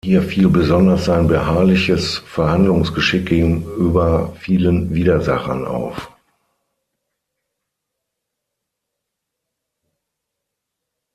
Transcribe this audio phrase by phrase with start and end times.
[0.03, 6.09] Hier fiel besonders sein beharrliches Verhandlungsgeschick gegenüber vielen Widersachern auf.